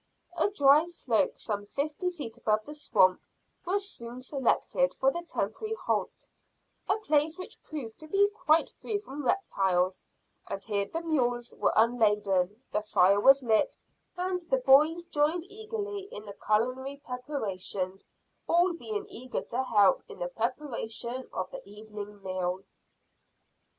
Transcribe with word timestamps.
A 0.35 0.49
dry 0.49 0.85
slope 0.87 1.37
some 1.37 1.67
fifty 1.67 2.09
feet 2.09 2.35
above 2.35 2.65
the 2.65 2.73
swamp 2.73 3.21
was 3.67 3.87
soon 3.87 4.23
selected 4.23 4.95
for 4.95 5.11
the 5.11 5.21
temporary 5.23 5.75
halt 5.75 6.27
a 6.89 6.97
place 6.97 7.37
which 7.37 7.61
proved 7.61 7.99
to 7.99 8.07
be 8.07 8.27
quite 8.33 8.67
free 8.67 8.97
from 8.97 9.23
reptiles; 9.23 10.03
and 10.47 10.65
here 10.65 10.87
the 10.91 11.01
mules 11.03 11.53
were 11.53 11.71
unladen, 11.75 12.63
the 12.71 12.81
fire 12.81 13.19
was 13.19 13.43
lit, 13.43 13.77
and 14.17 14.39
the 14.49 14.57
boys 14.57 15.03
joined 15.03 15.43
eagerly 15.43 16.09
in 16.11 16.25
the 16.25 16.33
culinary 16.33 16.99
preparations, 17.05 18.07
all 18.47 18.73
being 18.73 19.05
eager 19.07 19.43
to 19.43 19.61
help 19.65 20.01
in 20.09 20.17
the 20.17 20.29
preparation 20.29 21.29
of 21.31 21.51
the 21.51 21.61
evening 21.69 22.23
meal. 22.23 22.63